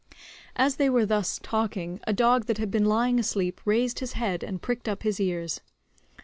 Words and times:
As 0.55 0.77
they 0.77 0.89
were 0.89 1.05
thus 1.05 1.39
talking, 1.43 1.99
a 2.07 2.11
dog 2.11 2.47
that 2.47 2.57
had 2.57 2.71
been 2.71 2.85
lying 2.85 3.19
asleep 3.19 3.61
raised 3.65 3.99
his 3.99 4.13
head 4.13 4.43
and 4.43 4.59
pricked 4.59 4.89
up 4.89 5.03
his 5.03 5.19
ears. 5.19 5.61